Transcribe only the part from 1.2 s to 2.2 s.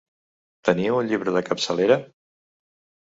de capçalera?